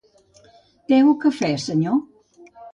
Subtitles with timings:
[0.87, 2.03] Te o cafè, senyor?